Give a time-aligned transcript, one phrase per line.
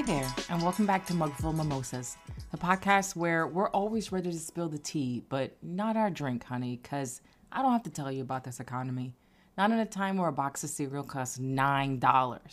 [0.00, 2.16] Hi there, and welcome back to Mugful Mimosas,
[2.52, 6.80] the podcast where we're always ready to spill the tea, but not our drink, honey,
[6.82, 7.20] because
[7.52, 9.12] I don't have to tell you about this economy.
[9.58, 12.00] Not in a time where a box of cereal costs $9,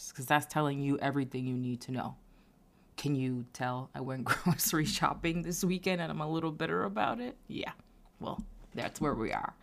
[0.09, 2.15] because that's telling you everything you need to know.
[2.97, 7.21] Can you tell I went grocery shopping this weekend and I'm a little bitter about
[7.21, 7.37] it?
[7.47, 7.71] Yeah,
[8.19, 8.43] well,
[8.75, 9.53] that's where we are.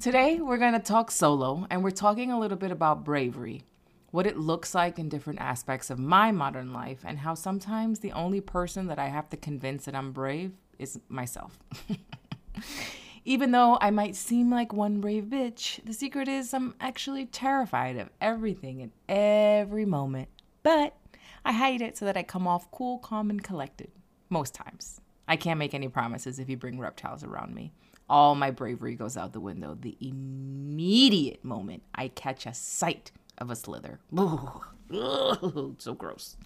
[0.00, 3.64] Today, we're going to talk solo, and we're talking a little bit about bravery
[4.10, 8.12] what it looks like in different aspects of my modern life, and how sometimes the
[8.12, 11.58] only person that I have to convince that I'm brave is myself.
[13.24, 17.96] Even though I might seem like one brave bitch, the secret is I'm actually terrified
[17.96, 20.28] of everything in every moment.
[20.62, 20.96] But
[21.44, 23.90] I hide it so that I come off cool, calm, and collected.
[24.30, 25.00] Most times.
[25.28, 27.72] I can't make any promises if you bring reptiles around me.
[28.08, 33.50] All my bravery goes out the window the immediate moment I catch a sight of
[33.50, 33.98] a slither.
[34.18, 34.60] Ooh,
[35.78, 36.36] so gross.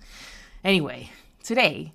[0.62, 1.10] Anyway,
[1.42, 1.92] today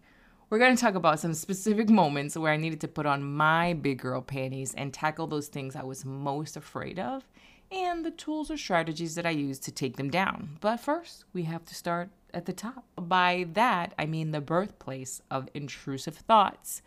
[0.49, 3.73] we're going to talk about some specific moments where I needed to put on my
[3.73, 7.27] big girl panties and tackle those things I was most afraid of
[7.71, 10.57] and the tools or strategies that I used to take them down.
[10.59, 12.83] But first, we have to start at the top.
[12.95, 16.81] By that, I mean the birthplace of intrusive thoughts,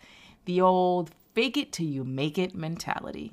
[0.44, 3.33] the old fake it till you make it mentality.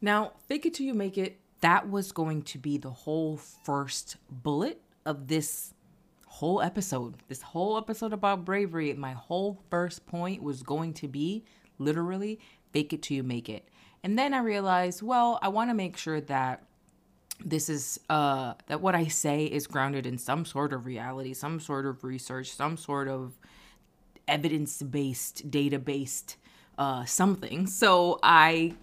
[0.00, 4.16] Now, fake it till you make it that was going to be the whole first
[4.30, 5.72] bullet of this
[6.26, 7.14] whole episode.
[7.28, 11.44] This whole episode about bravery, my whole first point was going to be
[11.78, 12.38] literally
[12.72, 13.68] fake it till you make it.
[14.02, 16.62] And then I realized, well, I want to make sure that
[17.44, 21.60] this is uh that what I say is grounded in some sort of reality, some
[21.60, 23.38] sort of research, some sort of
[24.26, 26.36] evidence-based, data-based
[26.78, 27.66] uh something.
[27.66, 28.74] So I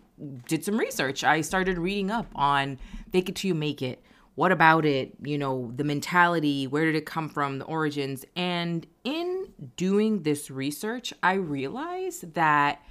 [0.48, 1.24] did some research.
[1.24, 2.80] I started reading up on
[3.12, 4.04] fake it till you make it.
[4.36, 5.14] What about it?
[5.22, 8.26] You know, the mentality, where did it come from, the origins.
[8.36, 12.82] And in doing this research, I realized that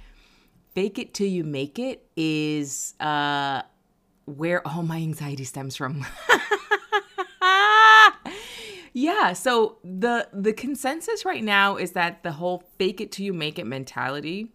[0.73, 3.61] fake it till you make it is uh
[4.25, 6.05] where all my anxiety stems from.
[8.93, 13.33] yeah, so the the consensus right now is that the whole fake it till you
[13.33, 14.47] make it mentality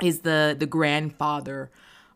[0.00, 1.70] is the the grandfather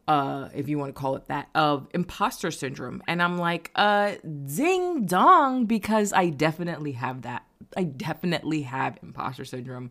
[0.09, 3.03] uh, if you want to call it that, of imposter syndrome.
[3.09, 4.13] And I'm like, uh,
[4.47, 7.45] ding dong, because I definitely have that.
[7.77, 9.91] I definitely have imposter syndrome.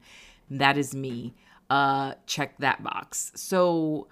[0.50, 1.34] That is me.
[1.70, 3.31] Uh, check that box.
[3.36, 4.08] So,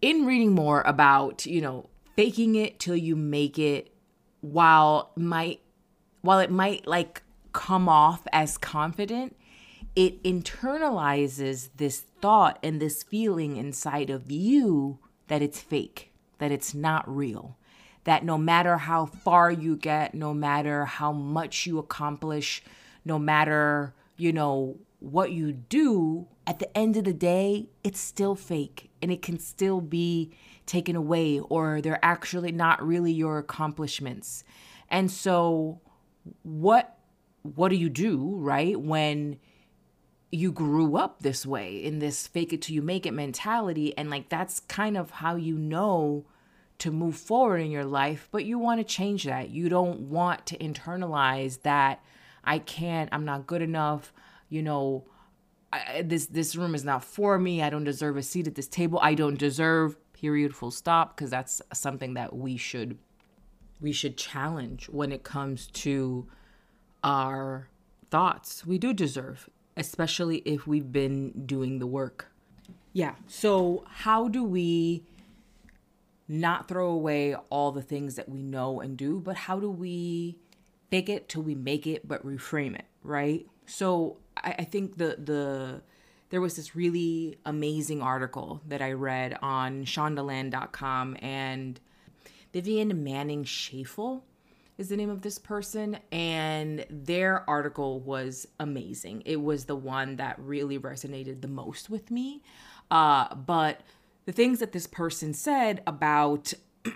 [0.00, 3.90] in reading more about, you know, faking it till you make it,
[4.42, 5.60] while might,
[6.20, 7.22] while it might like
[7.52, 9.34] come off as confident,
[9.96, 14.98] it internalizes this thought and this feeling inside of you
[15.28, 17.56] that it's fake, that it's not real,
[18.04, 22.62] that no matter how far you get, no matter how much you accomplish,
[23.04, 28.34] no matter, you know, what you do, at the end of the day, it's still
[28.34, 30.32] fake and it can still be
[30.66, 34.44] taken away or they're actually not really your accomplishments.
[34.88, 35.80] And so
[36.42, 36.92] what
[37.42, 38.80] what do you do, right?
[38.80, 39.38] When
[40.30, 44.10] you grew up this way in this fake it till you make it mentality and
[44.10, 46.24] like that's kind of how you know
[46.78, 49.50] to move forward in your life but you want to change that.
[49.50, 52.02] You don't want to internalize that
[52.44, 54.12] i can't i'm not good enough
[54.48, 55.04] you know
[55.72, 58.68] I, this this room is not for me i don't deserve a seat at this
[58.68, 62.98] table i don't deserve period full stop because that's something that we should
[63.80, 66.26] we should challenge when it comes to
[67.04, 67.68] our
[68.10, 68.66] thoughts.
[68.66, 72.32] We do deserve especially if we've been doing the work.
[72.92, 73.14] Yeah.
[73.26, 75.04] So, how do we
[76.28, 80.38] not throw away all the things that we know and do, but how do we
[80.90, 83.46] fake it till we make it, but reframe it, right?
[83.66, 85.82] So, I, I think the, the,
[86.30, 91.78] there was this really amazing article that I read on shondaland.com and
[92.52, 94.24] Vivian Manning Schaffel
[94.78, 99.22] is the name of this person and their article was amazing.
[99.24, 102.42] It was the one that really resonated the most with me.
[102.90, 103.80] Uh, but
[104.26, 106.52] the things that this person said about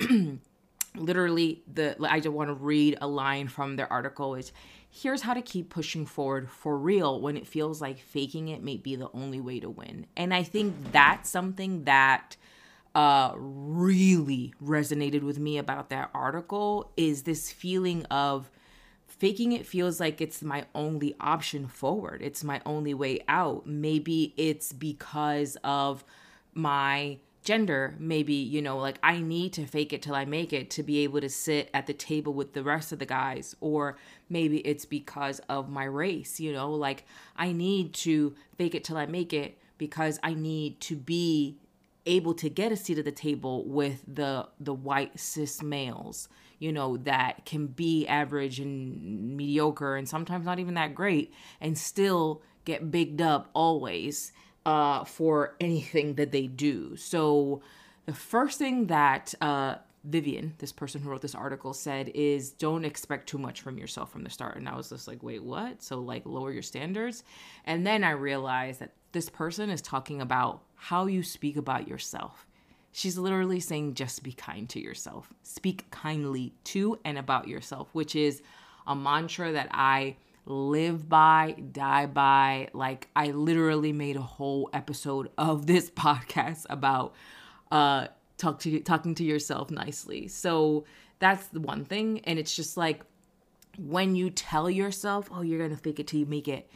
[0.97, 4.53] literally the i just want to read a line from their article is
[4.91, 8.77] here's how to keep pushing forward for real when it feels like faking it may
[8.77, 10.07] be the only way to win.
[10.17, 12.37] And i think that's something that
[12.95, 18.51] uh, really resonated with me about that article is this feeling of
[19.07, 22.23] faking it feels like it's my only option forward.
[22.23, 23.67] It's my only way out.
[23.67, 26.05] Maybe it's because of
[26.55, 30.69] my gender maybe you know like i need to fake it till i make it
[30.69, 33.97] to be able to sit at the table with the rest of the guys or
[34.29, 37.05] maybe it's because of my race you know like
[37.37, 41.57] i need to fake it till i make it because i need to be
[42.07, 46.73] able to get a seat at the table with the the white cis males you
[46.73, 52.43] know that can be average and mediocre and sometimes not even that great and still
[52.65, 54.33] get bigged up always
[54.67, 56.97] uh, for anything that they do.
[56.97, 57.63] So
[58.07, 62.85] the first thing that uh, Vivian, this person who wrote this article, said is don't
[62.85, 64.57] expect too much from yourself from the start.
[64.57, 65.83] And I was just like, wait, what?
[65.83, 67.25] So, like, lower your standards.
[67.65, 72.47] And then I realized that this person is talking about how you speak about yourself.
[72.93, 75.33] She's literally saying just be kind to yourself.
[75.43, 78.43] Speak kindly to and about yourself, which is
[78.87, 80.17] a mantra that I
[80.47, 82.69] live by, die by.
[82.73, 87.15] Like I literally made a whole episode of this podcast about
[87.71, 88.09] uh
[88.39, 90.27] talk to talking to yourself nicely.
[90.29, 90.85] So
[91.21, 93.03] that's the one thing and it's just like
[93.79, 96.69] when you tell yourself, "Oh, you're going to fake it till you make it."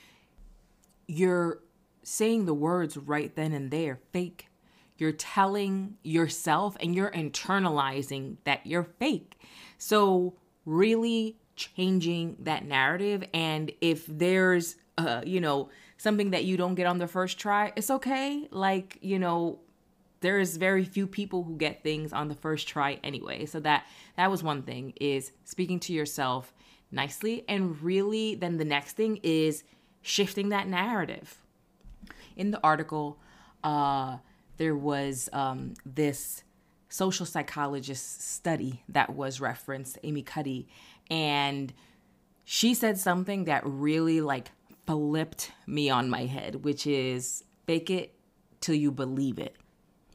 [1.06, 1.58] You're
[2.04, 4.48] saying the words right then and there, fake.
[4.96, 9.40] You're telling yourself and you're internalizing that you're fake.
[9.76, 10.34] So,
[10.64, 15.68] really changing that narrative and if there's uh you know
[15.98, 19.60] something that you don't get on the first try it's okay like you know
[20.20, 23.86] there's very few people who get things on the first try anyway so that
[24.16, 26.52] that was one thing is speaking to yourself
[26.90, 29.62] nicely and really then the next thing is
[30.02, 31.43] shifting that narrative
[32.36, 33.18] in the article
[33.62, 34.18] uh
[34.56, 36.44] there was um this
[36.88, 40.68] social psychologist study that was referenced amy cuddy
[41.10, 41.72] and
[42.44, 44.50] she said something that really like
[44.86, 48.14] flipped me on my head, which is fake it
[48.60, 49.56] till you believe it.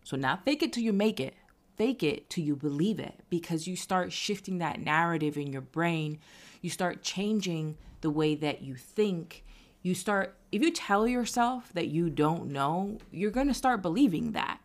[0.03, 1.35] So not fake it till you make it.
[1.75, 6.19] Fake it till you believe it because you start shifting that narrative in your brain.
[6.61, 9.43] You start changing the way that you think.
[9.81, 14.33] You start, if you tell yourself that you don't know, you're going to start believing
[14.33, 14.59] that.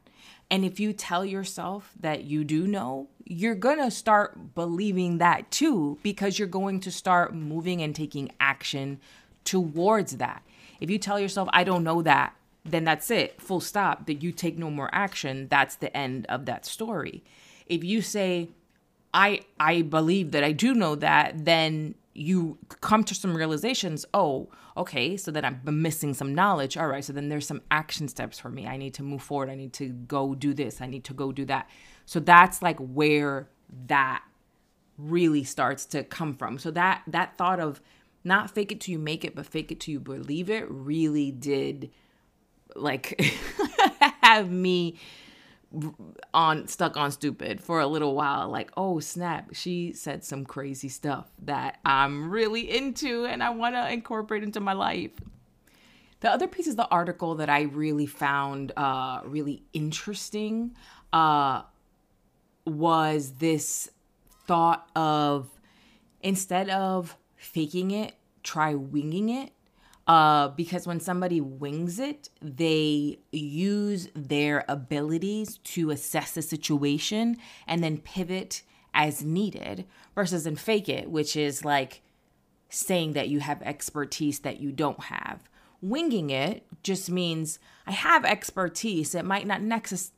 [0.51, 5.51] And if you tell yourself that you do know, you're going to start believing that
[5.51, 9.01] too, because you're going to start moving and taking action
[9.45, 10.43] towards that.
[10.81, 12.35] If you tell yourself, I don't know that,
[12.65, 16.47] then that's it, full stop, that you take no more action, that's the end of
[16.47, 17.23] that story.
[17.67, 18.51] If you say,
[19.13, 24.49] I I believe that I do know that, then you come to some realizations oh
[24.77, 26.77] okay so then i'm missing some knowledge.
[26.77, 28.67] All right so then there's some action steps for me.
[28.67, 29.51] I need to move forward.
[29.51, 30.81] I need to go do this.
[30.81, 31.69] I need to go do that.
[32.07, 33.49] So that's like where
[33.87, 34.23] that
[34.97, 36.59] really starts to come from.
[36.59, 37.81] So that that thought of
[38.23, 41.31] not fake it till you make it but fake it till you believe it really
[41.31, 41.91] did
[42.75, 43.21] like
[44.23, 44.97] have me
[46.33, 50.89] on stuck on stupid for a little while like oh snap she said some crazy
[50.89, 55.13] stuff that i'm really into and i want to incorporate into my life.
[56.21, 60.75] The other piece of the article that i really found uh, really interesting
[61.13, 61.63] uh,
[62.67, 63.91] was this
[64.47, 65.49] thought of
[66.23, 69.51] instead of faking it try winging it
[70.07, 77.37] uh, because when somebody wings it, they use their abilities to assess the situation
[77.67, 78.63] and then pivot
[78.93, 82.03] as needed, versus in fake it, which is like
[82.69, 85.49] saying that you have expertise that you don't have.
[85.81, 89.15] Winging it just means I have expertise.
[89.15, 89.63] It might not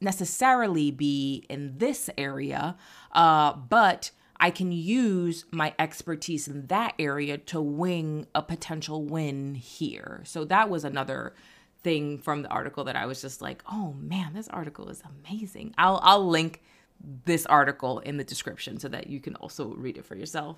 [0.01, 2.77] necessarily be in this area,
[3.13, 9.55] uh, but I can use my expertise in that area to wing a potential win
[9.55, 10.23] here.
[10.25, 11.35] So that was another
[11.83, 15.75] thing from the article that I was just like, "Oh man, this article is amazing."
[15.79, 16.63] I'll I'll link
[17.25, 20.57] this article in the description so that you can also read it for yourself.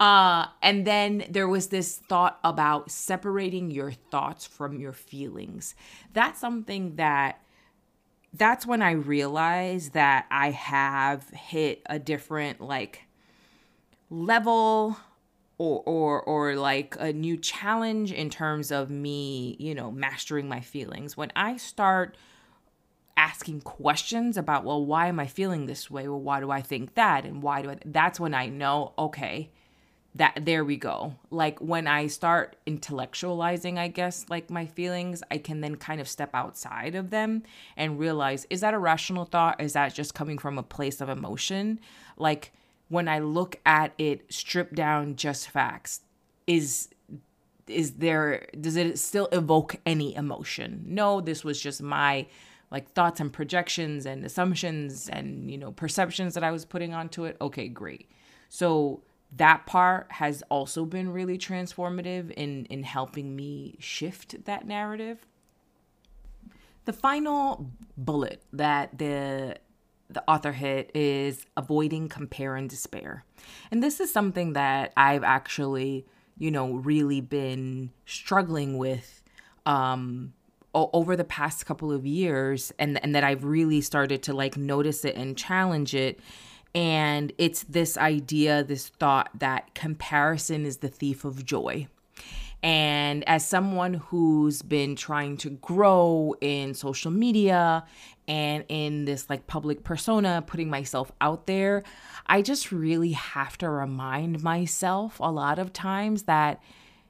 [0.00, 5.74] Uh, and then there was this thought about separating your thoughts from your feelings.
[6.12, 7.40] That's something that
[8.34, 13.05] that's when I realized that I have hit a different like
[14.10, 14.96] level
[15.58, 20.60] or or or like a new challenge in terms of me, you know, mastering my
[20.60, 21.16] feelings.
[21.16, 22.16] When I start
[23.16, 26.06] asking questions about, well, why am I feeling this way?
[26.06, 27.24] Well, why do I think that?
[27.24, 29.50] And why do I that's when I know, okay,
[30.14, 31.14] that there we go.
[31.30, 36.08] Like when I start intellectualizing, I guess, like my feelings, I can then kind of
[36.08, 37.42] step outside of them
[37.76, 39.60] and realize is that a rational thought?
[39.60, 41.80] Is that just coming from a place of emotion?
[42.16, 42.52] Like
[42.88, 46.00] when I look at it stripped down just facts,
[46.46, 46.88] is
[47.66, 50.84] is there does it still evoke any emotion?
[50.86, 52.26] No, this was just my
[52.70, 57.24] like thoughts and projections and assumptions and you know perceptions that I was putting onto
[57.24, 58.10] it, okay, great.
[58.48, 59.02] So
[59.36, 65.26] that part has also been really transformative in in helping me shift that narrative.
[66.84, 69.56] The final bullet that the
[70.08, 73.24] the author hit is avoiding compare and despair.
[73.70, 76.06] And this is something that I've actually,
[76.38, 79.22] you know, really been struggling with
[79.64, 80.32] um
[80.74, 85.04] over the past couple of years and and that I've really started to like notice
[85.04, 86.20] it and challenge it
[86.74, 91.86] and it's this idea this thought that comparison is the thief of joy
[92.62, 97.84] and as someone who's been trying to grow in social media
[98.26, 101.84] and in this like public persona, putting myself out there,
[102.26, 106.60] I just really have to remind myself a lot of times that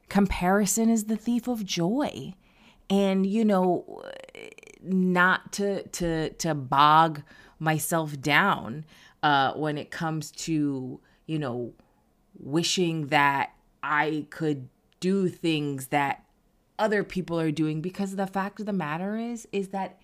[0.09, 2.35] comparison is the thief of joy.
[2.91, 4.03] And you know
[4.83, 7.23] not to to to bog
[7.59, 8.85] myself down
[9.23, 11.73] uh when it comes to you know
[12.39, 13.51] wishing that
[13.83, 14.69] I could
[15.01, 16.25] do things that
[16.79, 19.99] other people are doing because the fact of the matter is is that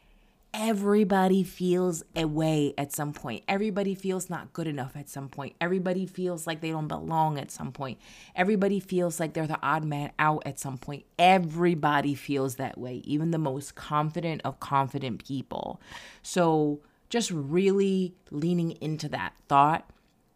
[0.55, 3.43] everybody feels away at some point.
[3.49, 5.55] Everybody feels not good enough at some point.
[5.61, 7.99] Everybody feels like they don't belong at some point.
[8.37, 11.05] Everybody feels like they're the odd man out at some point.
[11.19, 15.81] Everybody feels that way, even the most confident of confident people.
[16.23, 19.89] So, just really leaning into that thought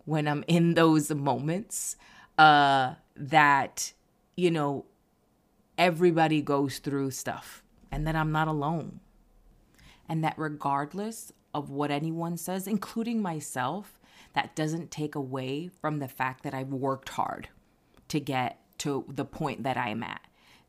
[0.04, 1.96] when I'm in those moments
[2.38, 3.92] uh that
[4.36, 4.84] you know
[5.78, 9.00] everybody goes through stuff and that I'm not alone
[10.08, 13.98] and that regardless of what anyone says, including myself,
[14.34, 17.48] that doesn't take away from the fact that I've worked hard
[18.08, 20.20] to get to the point that I'm at.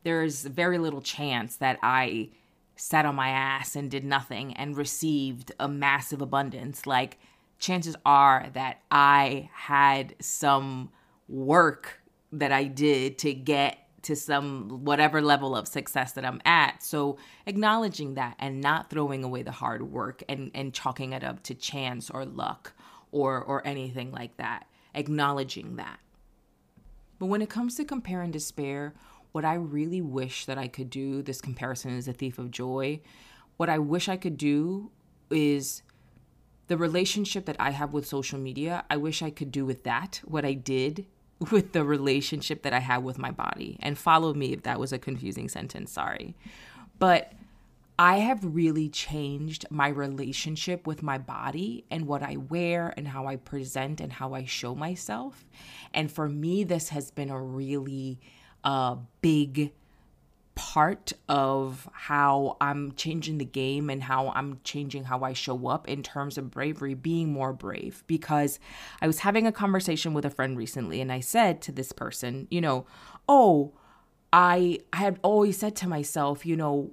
[0.02, 2.30] There's very little chance that I
[2.76, 6.86] sat on my ass and did nothing and received a massive abundance.
[6.86, 7.18] Like,
[7.58, 10.90] chances are that I had some
[11.28, 11.97] work
[12.32, 16.82] that I did to get to some whatever level of success that I'm at.
[16.82, 21.42] So acknowledging that and not throwing away the hard work and, and chalking it up
[21.44, 22.72] to chance or luck
[23.10, 24.66] or or anything like that.
[24.94, 25.98] Acknowledging that.
[27.18, 28.94] But when it comes to compare and despair,
[29.32, 33.00] what I really wish that I could do, this comparison is a thief of joy.
[33.56, 34.90] What I wish I could do
[35.30, 35.82] is
[36.68, 40.20] the relationship that I have with social media, I wish I could do with that
[40.24, 41.06] what I did
[41.50, 43.78] with the relationship that I had with my body.
[43.80, 46.34] And follow me if that was a confusing sentence, sorry.
[46.98, 47.32] But
[47.98, 53.26] I have really changed my relationship with my body and what I wear and how
[53.26, 55.44] I present and how I show myself.
[55.92, 58.20] And for me, this has been a really
[58.62, 59.72] uh, big
[60.58, 65.86] part of how I'm changing the game and how I'm changing how I show up
[65.86, 68.02] in terms of bravery, being more brave.
[68.08, 68.58] Because
[69.00, 72.48] I was having a conversation with a friend recently and I said to this person,
[72.50, 72.86] you know,
[73.28, 73.72] oh,
[74.32, 76.90] I, I had always said to myself, you know,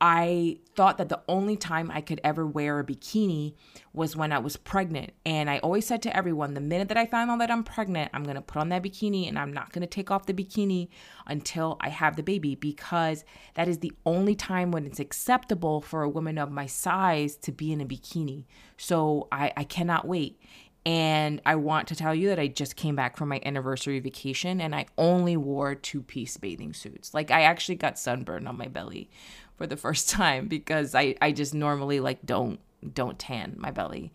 [0.00, 3.54] I thought that the only time I could ever wear a bikini
[3.92, 5.12] was when I was pregnant.
[5.26, 8.12] And I always said to everyone the minute that I find out that I'm pregnant,
[8.14, 10.34] I'm going to put on that bikini and I'm not going to take off the
[10.34, 10.88] bikini
[11.26, 13.24] until I have the baby because
[13.54, 17.50] that is the only time when it's acceptable for a woman of my size to
[17.50, 18.44] be in a bikini.
[18.76, 20.40] So I, I cannot wait.
[20.86, 24.58] And I want to tell you that I just came back from my anniversary vacation
[24.60, 27.12] and I only wore two piece bathing suits.
[27.12, 29.10] Like, I actually got sunburn on my belly
[29.58, 32.60] for the first time because I, I just normally like don't
[32.94, 34.12] don't tan my belly.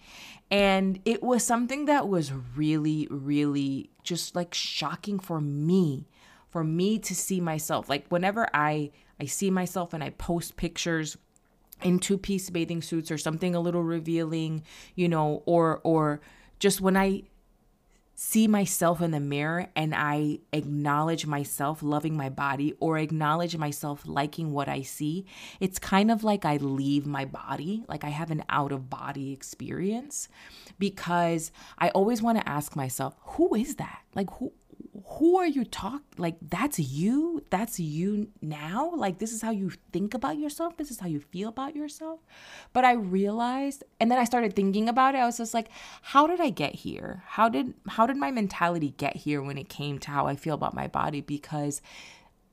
[0.49, 6.07] And it was something that was really, really just like shocking for me,
[6.49, 7.89] for me to see myself.
[7.89, 11.17] Like whenever I I see myself and I post pictures
[11.83, 14.63] in two-piece bathing suits or something a little revealing,
[14.95, 16.21] you know, or or
[16.59, 17.23] just when I
[18.15, 24.03] see myself in the mirror and I acknowledge myself loving my body or acknowledge myself
[24.05, 25.25] liking what I see,
[25.59, 29.33] it's kind of like I leave my body, like I have an out of body
[29.33, 30.27] experience
[30.77, 34.01] because I always want to ask myself, who is that?
[34.13, 34.53] Like who
[35.05, 38.91] who are you talk like that's you that's you now?
[38.95, 40.77] Like this is how you think about yourself?
[40.77, 42.19] This is how you feel about yourself?
[42.73, 45.19] But i realized and then i started thinking about it.
[45.19, 45.69] I was just like
[46.01, 47.23] how did i get here?
[47.25, 50.55] How did how did my mentality get here when it came to how i feel
[50.55, 51.21] about my body?
[51.21, 51.81] Because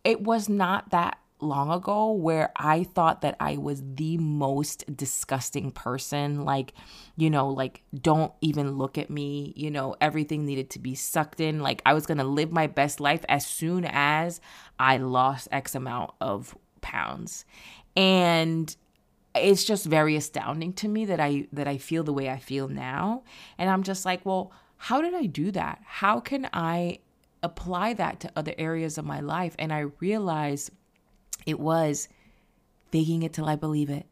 [0.03, 5.71] it was not that long ago where I thought that I was the most disgusting
[5.71, 6.45] person.
[6.45, 6.73] Like,
[7.17, 9.53] you know, like, don't even look at me.
[9.57, 11.61] You know, everything needed to be sucked in.
[11.61, 14.41] Like, I was going to live my best life as soon as
[14.79, 17.45] I lost X amount of pounds.
[17.97, 18.75] And
[19.35, 22.69] it's just very astounding to me that I that I feel the way I feel
[22.69, 23.23] now
[23.59, 26.99] and I'm just like well how did I do that how can I
[27.43, 30.71] apply that to other areas of my life and I realized
[31.47, 32.09] it was
[32.91, 34.07] faking it till I believe it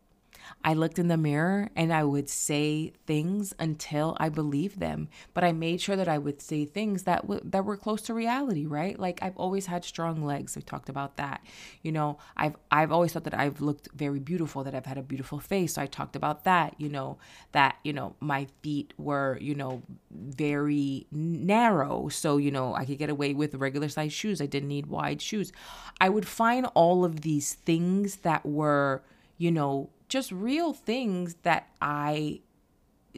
[0.64, 5.08] I looked in the mirror and I would say things until I believed them.
[5.34, 8.14] But I made sure that I would say things that w- that were close to
[8.14, 8.98] reality, right?
[8.98, 10.56] Like I've always had strong legs.
[10.56, 11.40] We talked about that.
[11.82, 15.02] You know, I've I've always thought that I've looked very beautiful, that I've had a
[15.02, 15.74] beautiful face.
[15.74, 16.74] So I talked about that.
[16.78, 17.18] You know,
[17.52, 22.98] that you know my feet were you know very narrow, so you know I could
[22.98, 24.40] get away with regular size shoes.
[24.40, 25.52] I didn't need wide shoes.
[26.00, 29.02] I would find all of these things that were
[29.36, 32.40] you know just real things that I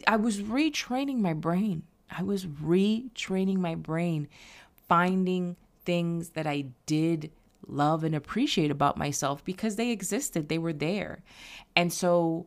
[0.06, 1.82] I was retraining my brain.
[2.10, 4.28] I was retraining my brain,
[4.88, 7.30] finding things that I did
[7.66, 11.22] love and appreciate about myself because they existed, they were there.
[11.76, 12.46] And so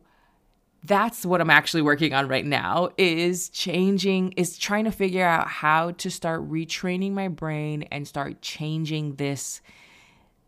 [0.82, 5.48] that's what I'm actually working on right now is changing is trying to figure out
[5.48, 9.62] how to start retraining my brain and start changing this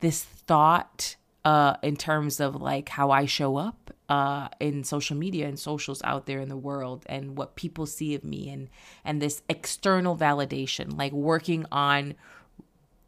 [0.00, 5.46] this thought uh, in terms of like how I show up uh, in social media
[5.46, 8.68] and socials out there in the world and what people see of me and
[9.04, 12.16] and this external validation, like working on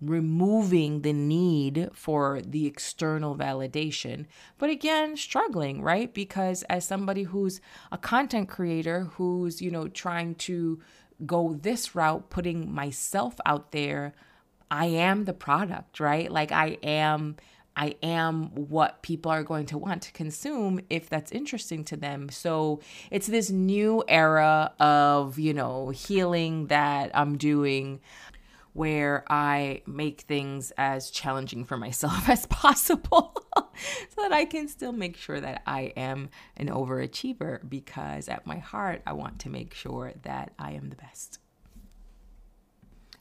[0.00, 4.26] removing the need for the external validation.
[4.57, 6.14] But again, struggling, right?
[6.14, 10.80] Because as somebody who's a content creator who's, you know, trying to
[11.26, 14.14] go this route, putting myself out there,
[14.71, 16.30] I am the product, right?
[16.30, 17.35] Like I am
[17.78, 22.28] I am what people are going to want to consume if that's interesting to them.
[22.28, 22.80] So
[23.12, 28.00] it's this new era of, you know, healing that I'm doing
[28.73, 34.92] where I make things as challenging for myself as possible so that I can still
[34.92, 39.73] make sure that I am an overachiever because at my heart, I want to make
[39.73, 41.38] sure that I am the best.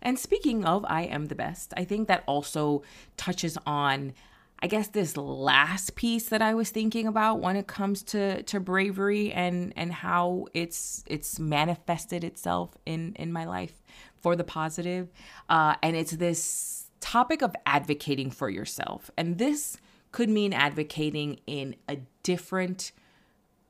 [0.02, 2.82] And speaking of I am the best, I think that also
[3.18, 4.14] touches on
[4.60, 8.60] I guess this last piece that I was thinking about when it comes to to
[8.60, 13.84] bravery and and how it's it's manifested itself in in my life
[14.20, 15.10] for the positive,
[15.48, 19.78] uh, and it's this topic of advocating for yourself, and this
[20.12, 22.92] could mean advocating in a different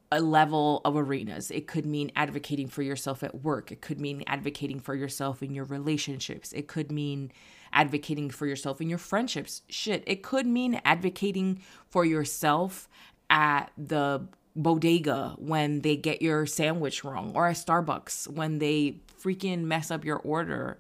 [0.10, 1.52] a level of arenas.
[1.52, 3.71] It could mean advocating for yourself at work.
[3.73, 6.54] It could mean advocating for yourself in your relationships.
[6.54, 7.32] It could mean
[7.73, 9.62] advocating for yourself in your friendships.
[9.69, 12.88] Shit, it could mean advocating for yourself
[13.30, 19.63] at the bodega when they get your sandwich wrong or at Starbucks when they freaking
[19.63, 20.80] mess up your order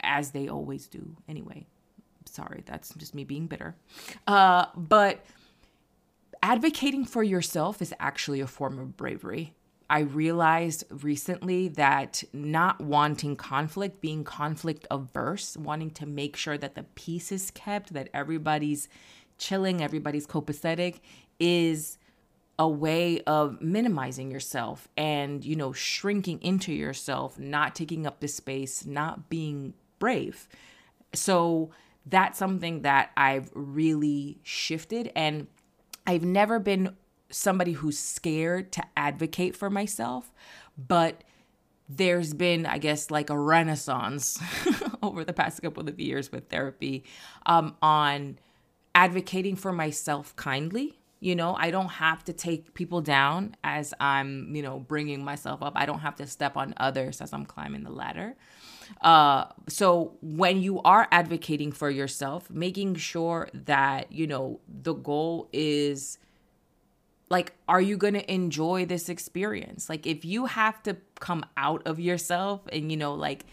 [0.00, 1.66] as they always do anyway.
[2.26, 3.76] Sorry, that's just me being bitter.
[4.26, 5.24] Uh, but
[6.42, 9.54] advocating for yourself is actually a form of bravery.
[9.94, 16.74] I realized recently that not wanting conflict, being conflict averse, wanting to make sure that
[16.74, 18.88] the peace is kept, that everybody's
[19.38, 20.98] chilling, everybody's copacetic,
[21.38, 21.96] is
[22.58, 28.26] a way of minimizing yourself and, you know, shrinking into yourself, not taking up the
[28.26, 30.48] space, not being brave.
[31.12, 31.70] So
[32.04, 35.12] that's something that I've really shifted.
[35.14, 35.46] And
[36.04, 36.96] I've never been
[37.30, 40.32] somebody who's scared to advocate for myself,
[40.76, 41.22] but
[41.88, 44.38] there's been, I guess, like a renaissance
[45.02, 47.04] over the past couple of years with therapy
[47.46, 48.38] um, on
[48.94, 50.98] advocating for myself kindly.
[51.20, 55.62] You know, I don't have to take people down as I'm, you know, bringing myself
[55.62, 55.72] up.
[55.74, 58.36] I don't have to step on others as I'm climbing the ladder.
[59.00, 65.48] Uh, so when you are advocating for yourself, making sure that, you know, the goal
[65.52, 66.18] is
[67.34, 69.88] like, are you going to enjoy this experience?
[69.88, 73.44] Like, if you have to come out of yourself and, you know, like,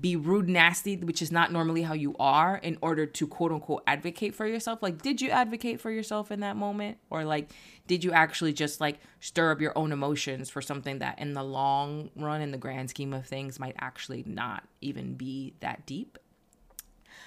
[0.00, 3.82] be rude, nasty, which is not normally how you are, in order to quote unquote
[3.88, 4.84] advocate for yourself.
[4.84, 6.98] Like, did you advocate for yourself in that moment?
[7.10, 7.50] Or, like,
[7.88, 11.42] did you actually just like stir up your own emotions for something that in the
[11.42, 16.18] long run, in the grand scheme of things, might actually not even be that deep?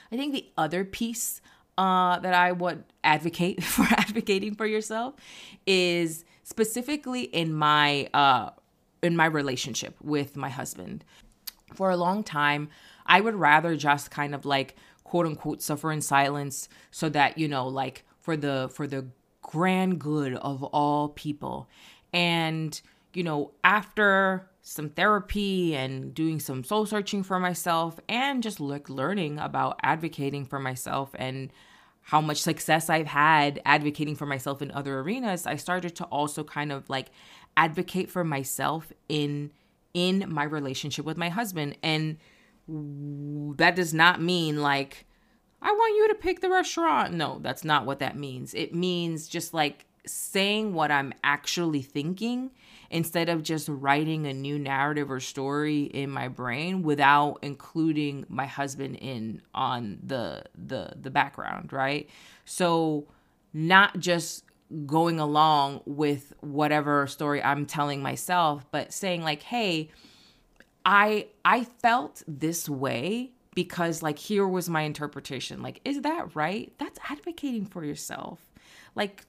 [0.09, 1.41] I think the other piece
[1.77, 5.15] uh, that I would advocate for advocating for yourself
[5.65, 8.51] is specifically in my uh,
[9.03, 11.03] in my relationship with my husband
[11.73, 12.69] for a long time,
[13.05, 17.47] I would rather just kind of like quote unquote suffer in silence so that, you
[17.47, 19.07] know, like for the for the
[19.41, 21.69] grand good of all people.
[22.13, 22.79] And,
[23.13, 28.89] you know, after some therapy and doing some soul searching for myself and just like
[28.89, 31.51] learning about advocating for myself and
[32.07, 36.41] how much success I've had advocating for myself in other arenas, I started to also
[36.41, 37.07] kind of like
[37.57, 39.51] advocate for myself in
[39.93, 42.17] in my relationship with my husband and
[43.57, 45.05] that does not mean like
[45.61, 47.13] I want you to pick the restaurant.
[47.13, 48.53] No, that's not what that means.
[48.53, 52.51] It means just like saying what I'm actually thinking
[52.89, 58.45] instead of just writing a new narrative or story in my brain without including my
[58.45, 62.09] husband in on the the the background, right?
[62.45, 63.07] So
[63.53, 64.43] not just
[64.85, 69.89] going along with whatever story I'm telling myself, but saying like, "Hey,
[70.85, 75.63] I I felt this way because like here was my interpretation.
[75.63, 76.71] Like, is that right?
[76.77, 78.39] That's advocating for yourself.
[78.93, 79.25] Like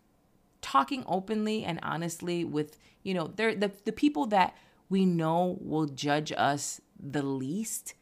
[0.61, 4.57] talking openly and honestly with, you know, they're the, the people that
[4.89, 7.95] we know will judge us the least,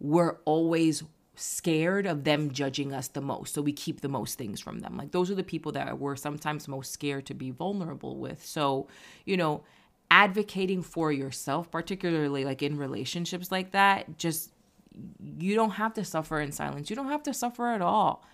[0.00, 1.02] we're always
[1.34, 3.54] scared of them judging us the most.
[3.54, 4.96] So we keep the most things from them.
[4.96, 8.44] Like those are the people that we're sometimes most scared to be vulnerable with.
[8.44, 8.88] So,
[9.24, 9.62] you know,
[10.10, 14.52] advocating for yourself, particularly like in relationships like that, just
[15.38, 16.90] you don't have to suffer in silence.
[16.90, 18.24] You don't have to suffer at all.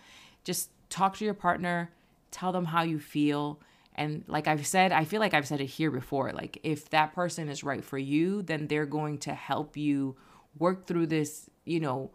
[0.44, 1.90] Just talk to your partner,
[2.34, 3.60] tell them how you feel.
[3.94, 6.32] And like I've said, I feel like I've said it here before.
[6.32, 10.16] Like, if that person is right for you, then they're going to help you
[10.58, 12.10] work through this, you know,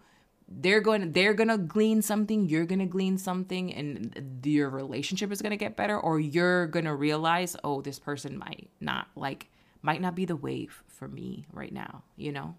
[0.51, 5.31] they're going they're going to glean something you're going to glean something and your relationship
[5.31, 9.07] is going to get better or you're going to realize oh this person might not
[9.15, 9.47] like
[9.83, 12.55] might not be the wave for me right now you know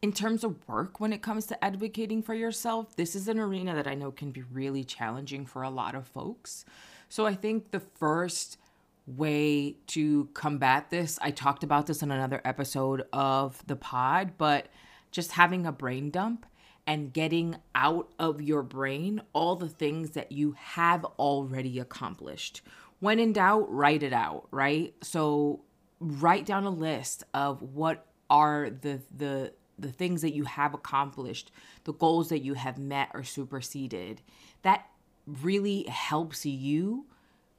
[0.00, 3.74] in terms of work when it comes to advocating for yourself, this is an arena
[3.74, 6.64] that I know can be really challenging for a lot of folks.
[7.08, 8.58] So I think the first
[9.06, 14.66] way to combat this, I talked about this in another episode of the pod, but
[15.10, 16.46] just having a brain dump
[16.86, 22.62] and getting out of your brain all the things that you have already accomplished.
[23.00, 24.94] When in doubt, write it out, right?
[25.02, 25.60] So
[26.00, 31.50] write down a list of what are the the the things that you have accomplished,
[31.84, 34.22] the goals that you have met or superseded,
[34.62, 34.86] that
[35.26, 37.06] really helps you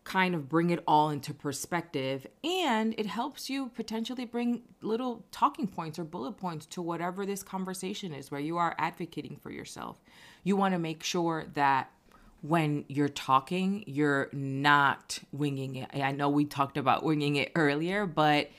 [0.03, 5.67] kind of bring it all into perspective and it helps you potentially bring little talking
[5.67, 10.01] points or bullet points to whatever this conversation is where you are advocating for yourself.
[10.43, 11.91] You want to make sure that
[12.41, 15.89] when you're talking, you're not winging it.
[15.93, 18.49] I know we talked about winging it earlier, but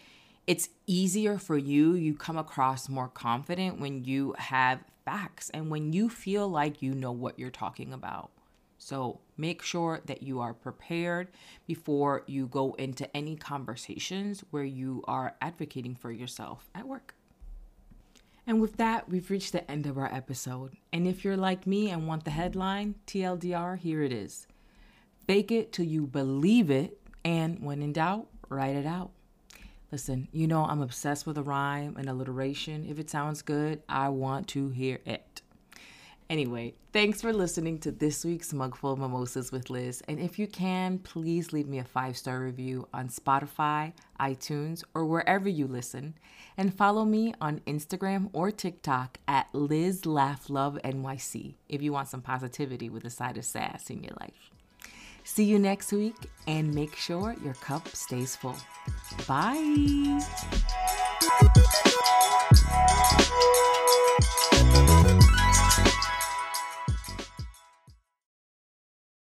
[0.46, 1.94] it's easier for you.
[1.94, 6.94] You come across more confident when you have facts and when you feel like you
[6.94, 8.30] know what you're talking about.
[8.78, 11.28] So make sure that you are prepared
[11.66, 17.14] before you go into any conversations where you are advocating for yourself at work.
[18.46, 20.76] And with that, we've reached the end of our episode.
[20.92, 24.46] And if you're like me and want the headline, TLDR, here it is.
[25.26, 29.12] Fake it till you believe it, and when in doubt, write it out.
[29.92, 32.86] Listen, you know I'm obsessed with a rhyme and alliteration.
[32.88, 35.42] If it sounds good, I want to hear it.
[36.30, 40.00] Anyway, thanks for listening to this week's Mugful of Mimosas with Liz.
[40.06, 45.04] And if you can, please leave me a five star review on Spotify, iTunes, or
[45.04, 46.14] wherever you listen.
[46.56, 52.06] And follow me on Instagram or TikTok at Liz Laugh Love NYC if you want
[52.06, 54.52] some positivity with a side of sass in your life.
[55.32, 58.56] See you next week and make sure your cup stays full.
[59.28, 60.20] Bye.